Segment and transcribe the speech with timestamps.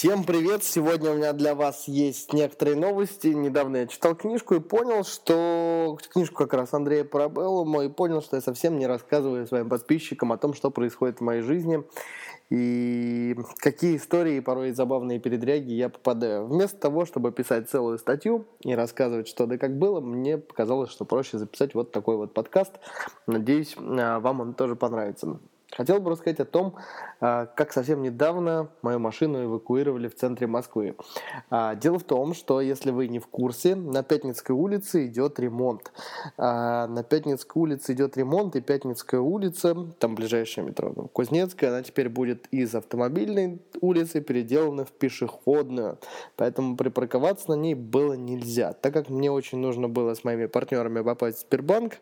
[0.00, 0.64] Всем привет!
[0.64, 3.26] Сегодня у меня для вас есть некоторые новости.
[3.26, 5.98] Недавно я читал книжку и понял, что...
[6.14, 10.38] Книжку как раз Андрея Парабеллума и понял, что я совсем не рассказываю своим подписчикам о
[10.38, 11.84] том, что происходит в моей жизни
[12.48, 16.46] и какие истории, порой забавные передряги я попадаю.
[16.46, 21.04] Вместо того, чтобы писать целую статью и рассказывать, что да как было, мне показалось, что
[21.04, 22.72] проще записать вот такой вот подкаст.
[23.26, 25.38] Надеюсь, а, вам он тоже понравится.
[25.76, 26.74] Хотел бы рассказать о том,
[27.20, 30.96] а, как совсем недавно мою машину эвакуировали в центре Москвы.
[31.48, 35.92] А, дело в том, что если вы не в курсе, на Пятницкой улице идет ремонт.
[36.36, 41.82] А, на Пятницкой улице идет ремонт, и Пятницкая улица, там ближайшее метро ну, Кузнецкая, она
[41.82, 45.98] теперь будет из автомобильной улицы переделана в пешеходную.
[46.36, 48.72] Поэтому припарковаться на ней было нельзя.
[48.72, 51.98] Так как мне очень нужно было с моими партнерами попасть в Сбербанк,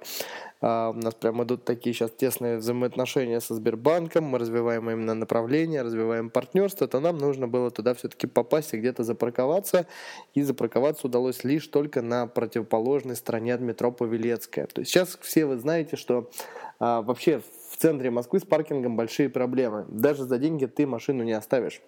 [0.60, 6.30] у нас прям идут такие сейчас тесные взаимоотношения со Сбербанком, мы развиваем именно направление, развиваем
[6.30, 9.86] партнерство, то нам нужно было туда все-таки попасть и где-то запарковаться.
[10.34, 14.66] И запарковаться удалось лишь только на противоположной стороне от метро Павелецкая.
[14.66, 16.30] То есть сейчас все вы знаете, что
[16.78, 19.84] а, вообще в центре Москвы с паркингом большие проблемы.
[19.88, 21.82] Даже за деньги ты машину не оставишь.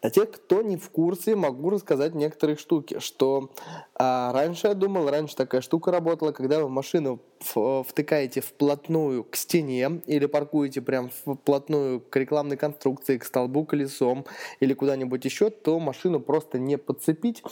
[0.00, 3.50] Для тех, кто не в курсе, могу рассказать некоторые штуки, что
[3.94, 10.00] а, раньше я думал, раньше такая штука работала, когда вы машину втыкаете вплотную к стене
[10.06, 14.24] или паркуете прям вплотную к рекламной конструкции, к столбу колесом
[14.60, 17.42] или куда-нибудь еще, то машину просто не подцепить.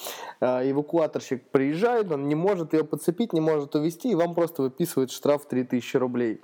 [0.41, 5.11] А, эвакуаторщик приезжает, он не может ее подцепить, не может увезти, и вам просто выписывают
[5.11, 6.41] штраф 3000 рублей.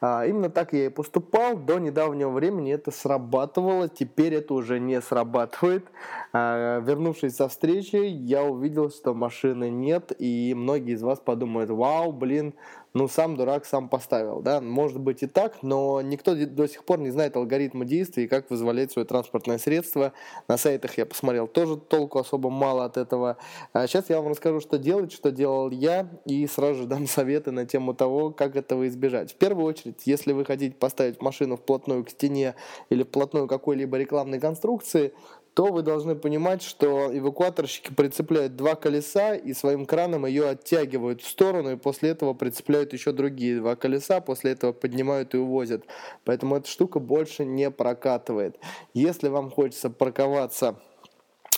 [0.00, 1.56] А, именно так я и поступал.
[1.56, 5.86] До недавнего времени это срабатывало, теперь это уже не срабатывает.
[6.32, 12.12] А, вернувшись со встречи, я увидел, что машины нет, и многие из вас подумают, вау,
[12.12, 12.54] блин,
[12.92, 16.98] ну, сам дурак сам поставил, да, может быть и так, но никто до сих пор
[16.98, 20.12] не знает алгоритма действий как вызволять свое транспортное средство.
[20.48, 23.36] На сайтах я посмотрел, тоже толку особо мало от этого.
[23.72, 27.52] А сейчас я вам расскажу, что делать, что делал я, и сразу же дам советы
[27.52, 29.32] на тему того, как этого избежать.
[29.32, 32.54] В первую очередь, если вы хотите поставить машину вплотную к стене
[32.88, 35.12] или вплотную к какой-либо рекламной конструкции,
[35.54, 41.28] то вы должны понимать, что эвакуаторщики прицепляют два колеса и своим краном ее оттягивают в
[41.28, 45.84] сторону, и после этого прицепляют еще другие два колеса, после этого поднимают и увозят.
[46.24, 48.58] Поэтому эта штука больше не прокатывает.
[48.94, 50.80] Если вам хочется парковаться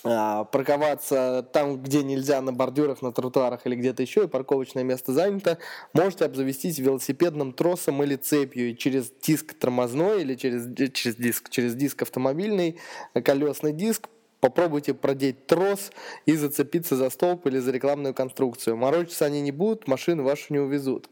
[0.02, 5.58] парковаться там, где нельзя, на бордюрах, на тротуарах или где-то еще, и парковочное место занято,
[5.92, 11.74] можете обзавестись велосипедным тросом или цепью и через диск тормозной или через, через диск, через
[11.74, 12.78] диск автомобильный,
[13.24, 14.08] колесный диск
[14.42, 15.92] Попробуйте продеть трос
[16.26, 18.76] и зацепиться за столб или за рекламную конструкцию.
[18.76, 21.08] Морочиться они не будут, машину вашу не увезут.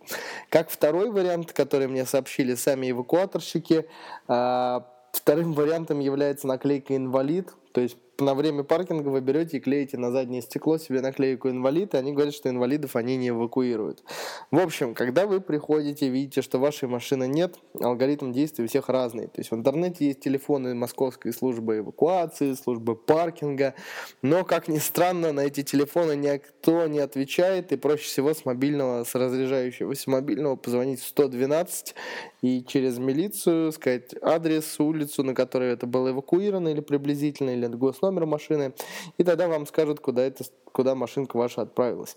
[0.48, 3.86] Как второй вариант, который мне сообщили сами эвакуаторщики,
[4.26, 9.96] а, вторым вариантом является наклейка «Инвалид», то есть на время паркинга вы берете и клеите
[9.96, 14.02] на заднее стекло себе наклейку инвалид, и они говорят, что инвалидов они не эвакуируют.
[14.50, 19.26] В общем, когда вы приходите, видите, что вашей машины нет, алгоритм действий у всех разный.
[19.26, 23.74] То есть в интернете есть телефоны московской службы эвакуации, службы паркинга,
[24.22, 29.04] но, как ни странно, на эти телефоны никто не отвечает, и проще всего с мобильного,
[29.04, 31.94] с разряжающегося мобильного позвонить в 112
[32.42, 38.09] и через милицию сказать адрес, улицу, на которой это было эвакуировано или приблизительно, или госномер,
[38.10, 38.72] номер машины,
[39.18, 42.16] и тогда вам скажут, куда, это, куда машинка ваша отправилась.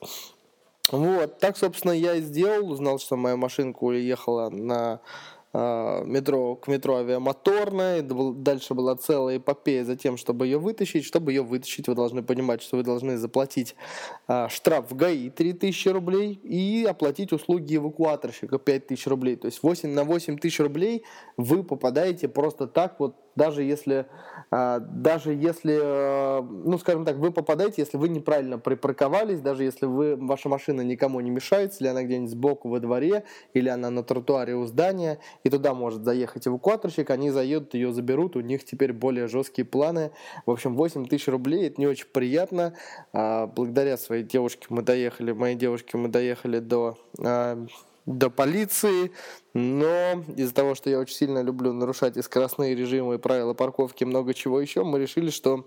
[0.92, 5.00] Вот, так, собственно, я и сделал, узнал, что моя машинка уехала на
[5.56, 8.02] а, метро, к метро авиамоторной.
[8.02, 11.06] Дальше была целая эпопея за тем, чтобы ее вытащить.
[11.06, 13.76] Чтобы ее вытащить, вы должны понимать, что вы должны заплатить
[14.28, 19.36] а, штраф в ГАИ 3000 рублей и оплатить услуги эвакуаторщика 5000 рублей.
[19.36, 21.04] То есть 8 на 8 тысяч рублей
[21.38, 24.06] вы попадаете просто так вот даже если,
[24.52, 30.16] а, даже если, ну, скажем так, вы попадаете, если вы неправильно припарковались, даже если вы,
[30.16, 33.24] ваша машина никому не мешает, если она где-нибудь сбоку во дворе,
[33.54, 38.36] или она на тротуаре у здания, и туда может заехать эвакуаторщик, они заедут, ее заберут,
[38.36, 40.12] у них теперь более жесткие планы.
[40.46, 42.74] В общем, 8 тысяч рублей, это не очень приятно.
[43.12, 47.66] А, благодаря своей девушке мы доехали, моей девушке мы доехали до а,
[48.06, 49.12] до полиции,
[49.54, 54.04] но из-за того, что я очень сильно люблю нарушать и скоростные режимы, и правила парковки,
[54.04, 55.66] много чего еще, мы решили, что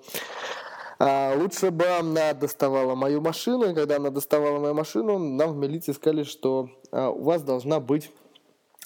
[0.99, 5.57] а, лучше бы она доставала мою машину, и когда она доставала мою машину, нам в
[5.57, 8.11] милиции сказали, что а, у вас должна быть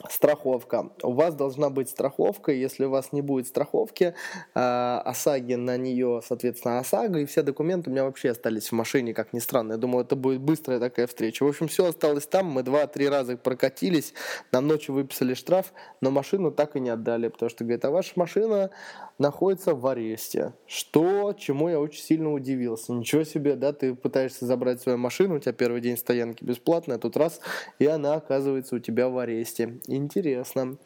[0.08, 0.91] страховка.
[1.02, 2.52] У вас должна быть страховка.
[2.52, 4.14] Если у вас не будет страховки,
[4.55, 4.61] э,
[5.05, 9.32] ОСАГИ на нее, соответственно, ОСАГО, и все документы у меня вообще остались в машине, как
[9.32, 9.73] ни странно.
[9.73, 11.44] Я думал, это будет быстрая такая встреча.
[11.44, 12.47] В общем, все осталось там.
[12.47, 14.14] Мы два-три раза прокатились,
[14.52, 18.12] нам ночью выписали штраф, но машину так и не отдали, потому что, говорит, а ваша
[18.17, 18.70] машина
[19.19, 20.55] находится в аресте.
[20.67, 22.93] Что, чему я очень сильно удивился.
[22.93, 26.99] Ничего себе, да, ты пытаешься забрать свою машину, у тебя первый день стоянки бесплатная, а
[26.99, 27.41] тут раз,
[27.79, 29.79] и она оказывается у тебя в аресте.
[29.90, 30.76] Интересно.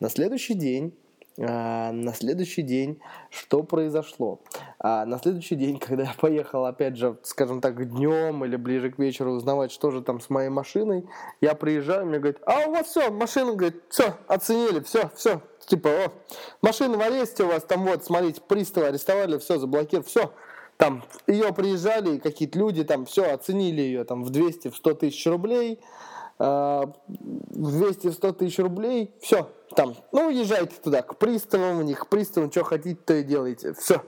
[0.00, 0.92] На следующий день
[1.40, 3.00] а, на следующий день
[3.30, 4.40] что произошло?
[4.80, 8.98] А, на следующий день, когда я поехал, опять же, скажем так, днем или ближе к
[8.98, 11.06] вечеру узнавать, что же там с моей машиной,
[11.40, 15.88] я приезжаю, мне говорят, а у вас все, машину, говорит, все, оценили, все, все, типа,
[15.88, 16.12] о,
[16.60, 20.32] машина в аресте у вас, там вот, смотрите, приставы арестовали, все, заблокировали, все,
[20.76, 25.24] там, ее приезжали, какие-то люди, там, все, оценили ее, там, в 200, в 100 тысяч
[25.26, 25.78] рублей,
[26.38, 33.00] 200-100 тысяч рублей, все, там, ну, езжайте туда, к приставам, у них приставам, что хотите,
[33.04, 34.02] то и делайте, все.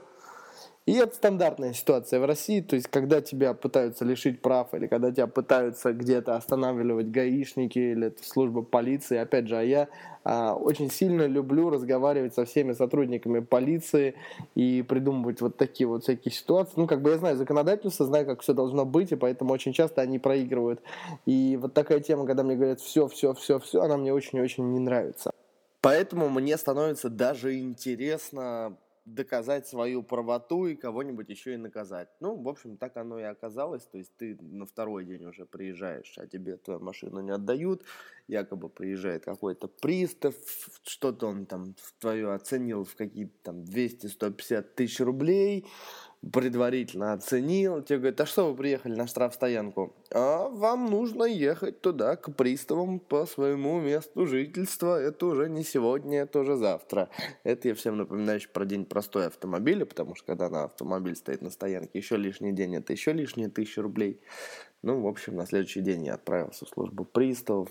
[0.91, 5.09] И это стандартная ситуация в России, то есть когда тебя пытаются лишить прав, или когда
[5.09, 9.87] тебя пытаются где-то останавливать гаишники или служба полиции, опять же, а я
[10.25, 14.15] а, очень сильно люблю разговаривать со всеми сотрудниками полиции
[14.53, 16.73] и придумывать вот такие вот всякие ситуации.
[16.75, 20.01] Ну, как бы я знаю законодательство, знаю, как все должно быть, и поэтому очень часто
[20.01, 20.81] они проигрывают.
[21.25, 24.79] И вот такая тема, когда мне говорят все, все, все, все, она мне очень-очень не
[24.79, 25.31] нравится.
[25.79, 28.75] Поэтому мне становится даже интересно
[29.13, 32.09] доказать свою правоту и кого-нибудь еще и наказать.
[32.19, 33.83] Ну, в общем, так оно и оказалось.
[33.83, 37.83] То есть ты на второй день уже приезжаешь, а тебе твою машину не отдают.
[38.27, 40.35] Якобы приезжает какой-то пристав,
[40.83, 45.65] что-то он там твою оценил в какие-то там 200-150 тысяч рублей
[46.29, 47.81] предварительно оценил.
[47.81, 49.95] Тебе говорят, а что вы приехали на штрафстоянку?
[50.11, 55.01] А вам нужно ехать туда, к приставам по своему месту жительства.
[55.01, 57.09] Это уже не сегодня, это уже завтра.
[57.43, 61.41] Это я всем напоминаю еще про день простой автомобиля, потому что когда на автомобиль стоит
[61.41, 64.21] на стоянке, еще лишний день, это еще лишние тысячи рублей.
[64.83, 67.69] Ну, в общем, на следующий день я отправился в службу приставов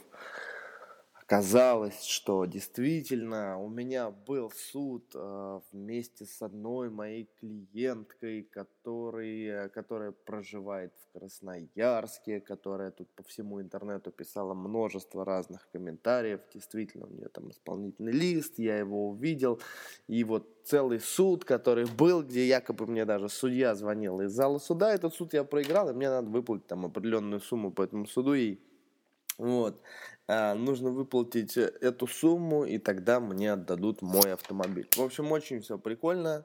[1.31, 10.11] казалось, что действительно у меня был суд э, вместе с одной моей клиенткой, который, которая
[10.11, 16.41] проживает в Красноярске, которая тут по всему интернету писала множество разных комментариев.
[16.53, 19.61] Действительно, у нее там исполнительный лист, я его увидел.
[20.09, 24.93] И вот целый суд, который был, где якобы мне даже судья звонил из зала суда,
[24.93, 28.59] этот суд я проиграл, и мне надо выплатить там определенную сумму по этому суду, и
[29.41, 29.81] вот.
[30.32, 34.88] А, нужно выплатить э, эту сумму, и тогда мне отдадут мой автомобиль.
[34.94, 36.44] В общем, очень все прикольно.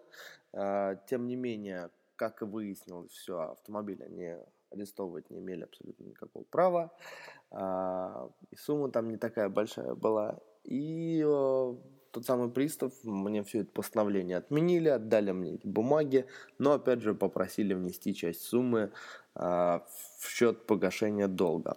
[0.53, 4.37] А, тем не менее, как и выяснилось, все, автомобиль они
[4.71, 6.97] арестовывать не имели абсолютно никакого права.
[7.51, 10.39] А, и сумма там не такая большая была.
[10.63, 11.64] И э,
[12.15, 16.25] тот самый пристав мне все это постановление отменили, отдали мне эти бумаги,
[16.57, 18.91] но опять же попросили внести часть суммы
[19.33, 19.85] а,
[20.19, 21.75] в счет погашения долга.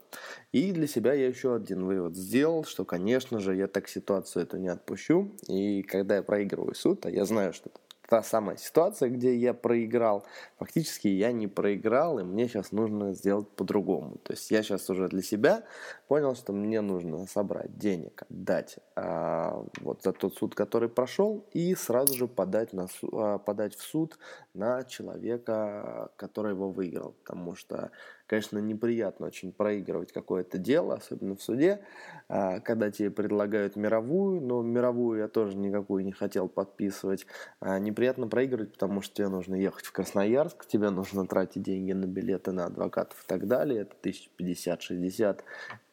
[0.52, 4.58] И для себя я еще один вывод сделал, что, конечно же, я так ситуацию эту
[4.58, 5.32] не отпущу.
[5.48, 7.72] И когда я проигрываю суд, а я знаю, что
[8.08, 10.24] та самая ситуация, где я проиграл,
[10.58, 14.16] фактически я не проиграл, и мне сейчас нужно сделать по-другому.
[14.22, 15.64] То есть я сейчас уже для себя
[16.08, 21.74] понял, что мне нужно собрать денег, отдать а, вот за тот суд, который прошел, и
[21.74, 24.18] сразу же подать, на, а, подать в суд
[24.54, 27.14] на человека, который его выиграл.
[27.24, 27.90] Потому что
[28.28, 31.80] конечно, неприятно очень проигрывать какое-то дело, особенно в суде,
[32.28, 37.26] а, когда тебе предлагают мировую, но мировую я тоже никакую не хотел подписывать.
[37.60, 42.04] А, неприятно проигрывать, потому что тебе нужно ехать в Красноярск, тебе нужно тратить деньги на
[42.04, 45.42] билеты, на адвокатов и так далее, это 1050-60,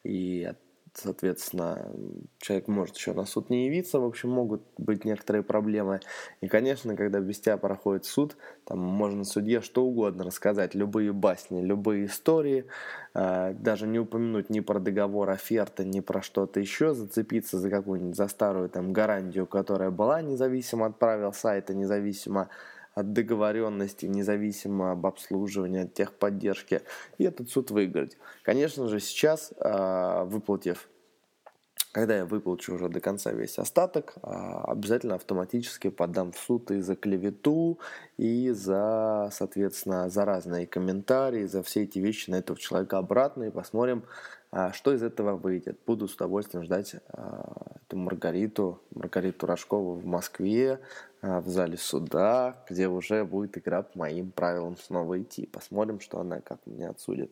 [0.04, 0.52] и
[0.96, 1.90] соответственно,
[2.38, 6.00] человек может еще на суд не явиться, в общем, могут быть некоторые проблемы.
[6.40, 11.60] И, конечно, когда без тебя проходит суд, там можно судье что угодно рассказать, любые басни,
[11.60, 12.66] любые истории,
[13.14, 18.16] э, даже не упомянуть ни про договор оферты, ни про что-то еще, зацепиться за какую-нибудь,
[18.16, 22.48] за старую там гарантию, которая была независимо от правил сайта, независимо
[22.96, 26.82] договоренности, независимо об обслуживании, от техподдержки,
[27.18, 28.16] и этот суд выиграть.
[28.42, 30.88] Конечно же, сейчас, а, выплатив
[31.96, 36.82] когда я выплачу уже до конца весь остаток, а, обязательно автоматически подам в суд и
[36.82, 37.78] за клевету,
[38.18, 43.50] и за, соответственно, за разные комментарии, за все эти вещи на этого человека обратно, и
[43.50, 44.04] посмотрим,
[44.72, 45.78] что из этого выйдет.
[45.86, 50.80] Буду с удовольствием ждать эту Маргариту, Маргариту Рожкову в Москве,
[51.22, 55.46] а, в зале суда, где уже будет игра по моим правилам снова идти.
[55.46, 57.30] Посмотрим, что она как меня отсудит.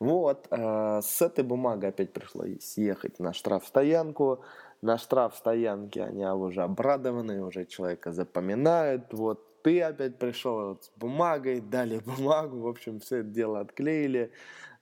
[0.00, 4.44] Вот, с этой бумагой опять пришлось ехать на штрафстоянку.
[4.82, 9.14] На штрафстоянке они уже обрадованы, уже человека запоминают.
[9.14, 14.30] Вот, ты опять пришел вот с бумагой, дали бумагу, в общем, все это дело отклеили.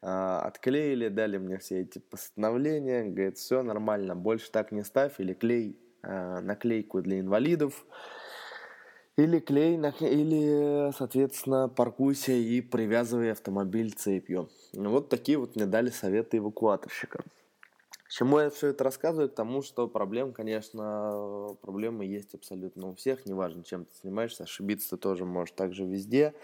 [0.03, 3.05] Э, отклеили, дали мне все эти постановления.
[3.05, 7.87] Говорит, все нормально, больше так не ставь или клей э, наклейку для инвалидов.
[9.17, 14.49] Или клей, или, соответственно, паркуйся и привязывай автомобиль цепью.
[14.73, 17.23] Вот такие вот мне дали советы эвакуаторщика.
[18.09, 19.31] Чему я все это рассказываю?
[19.31, 24.97] К тому, что проблем, конечно, проблемы есть абсолютно у всех, неважно, чем ты занимаешься, ошибиться
[24.97, 26.35] тоже можешь также везде.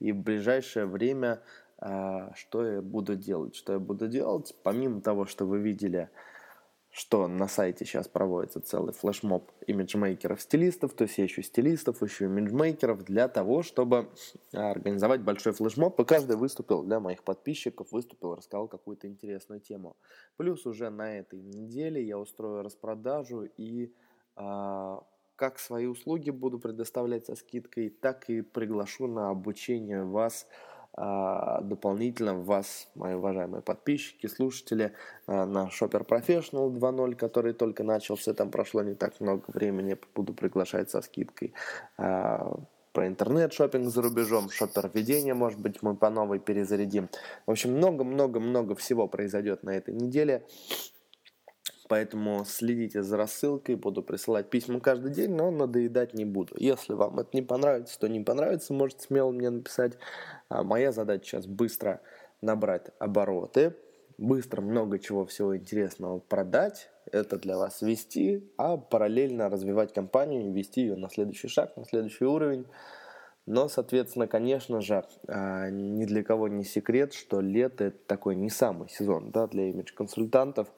[0.00, 1.40] И в ближайшее время а,
[1.78, 3.54] что я буду делать?
[3.56, 4.54] Что я буду делать?
[4.62, 6.08] Помимо того, что вы видели
[6.94, 13.04] что на сайте сейчас проводится целый флешмоб имиджмейкеров-стилистов, то есть я ищу стилистов, ищу имиджмейкеров
[13.04, 14.10] для того, чтобы
[14.52, 19.96] а, организовать большой флешмоб, и каждый выступил для моих подписчиков, выступил, рассказал какую-то интересную тему.
[20.36, 23.92] Плюс уже на этой неделе я устрою распродажу и
[24.36, 25.02] а,
[25.34, 32.34] как свои услуги буду предоставлять со скидкой, так и приглашу на обучение вас а, дополнительно
[32.34, 34.92] вас, мои уважаемые подписчики, слушатели,
[35.26, 40.34] а, на Shopper Professional 2.0, который только начался, там прошло не так много времени, буду
[40.34, 41.52] приглашать со скидкой.
[41.98, 42.60] А,
[42.92, 47.08] про интернет-шопинг за рубежом, шопер ведение, может быть, мы по новой перезарядим.
[47.44, 50.46] В общем, много-много-много всего произойдет на этой неделе.
[51.88, 56.54] Поэтому следите за рассылкой, буду присылать письма каждый день, но надоедать не буду.
[56.56, 59.98] Если вам это не понравится, то не понравится, можете смело мне написать.
[60.54, 62.00] А моя задача сейчас быстро
[62.40, 63.74] набрать обороты,
[64.18, 70.82] быстро много чего всего интересного продать, это для вас вести, а параллельно развивать компанию вести
[70.82, 72.66] ее на следующий шаг, на следующий уровень.
[73.46, 78.48] Но, соответственно, конечно же, а, ни для кого не секрет, что лето это такой не
[78.48, 80.68] самый сезон да, для имидж-консультантов.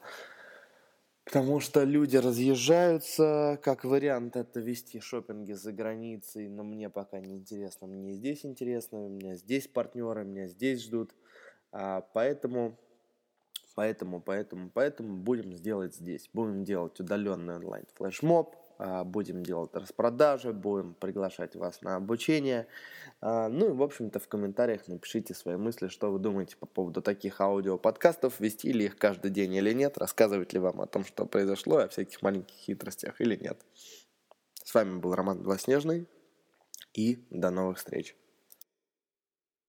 [1.27, 7.35] Потому что люди разъезжаются, как вариант это вести шопинги за границей, но мне пока не
[7.35, 11.13] интересно, мне здесь интересно, у меня здесь партнеры, меня здесь ждут,
[11.73, 12.77] а, поэтому,
[13.75, 18.55] поэтому, поэтому, поэтому будем сделать здесь, будем делать удаленный онлайн флешмоб,
[19.05, 22.67] будем делать распродажи, будем приглашать вас на обучение.
[23.21, 27.01] А, ну и, в общем-то, в комментариях напишите свои мысли, что вы думаете по поводу
[27.01, 31.25] таких аудиоподкастов, вести ли их каждый день или нет, рассказывать ли вам о том, что
[31.25, 33.59] произошло, о всяких маленьких хитростях или нет.
[34.63, 36.07] С вами был Роман Двоснежный,
[36.93, 38.15] и до новых встреч.